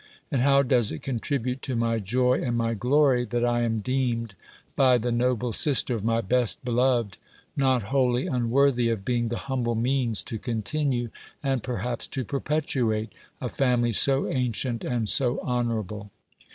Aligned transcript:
And 0.31 0.41
how 0.41 0.63
does 0.63 0.91
it 0.91 1.03
contribute 1.03 1.61
to 1.61 1.75
my 1.75 1.99
joy 1.99 2.41
and 2.41 2.57
my 2.57 2.73
glory, 2.73 3.23
that 3.25 3.45
I 3.45 3.61
am 3.61 3.81
deemed 3.81 4.33
by 4.75 4.97
the 4.97 5.11
noble 5.11 5.53
sister 5.53 5.93
of 5.93 6.03
my 6.03 6.21
best 6.21 6.65
beloved, 6.65 7.19
not 7.55 7.83
wholly 7.83 8.25
unworthy 8.25 8.89
of 8.89 9.05
being 9.05 9.27
the 9.27 9.37
humble 9.45 9.75
means 9.75 10.23
to 10.23 10.39
continue, 10.39 11.09
and, 11.43 11.61
perhaps, 11.61 12.07
to 12.07 12.25
perpetuate, 12.25 13.13
a 13.39 13.47
family 13.47 13.93
so 13.93 14.27
ancient 14.27 14.83
and 14.83 15.07
so 15.07 15.39
honourable! 15.41 16.09